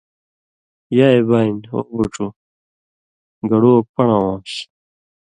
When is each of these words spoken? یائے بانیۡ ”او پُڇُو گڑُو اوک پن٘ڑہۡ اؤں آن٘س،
یائے 0.97 1.21
بانیۡ 1.29 1.67
”او 1.73 1.79
پُڇُو 1.89 2.27
گڑُو 3.49 3.71
اوک 3.75 3.85
پن٘ڑہۡ 3.93 4.15
اؤں 4.17 4.25
آن٘س، 4.37 4.53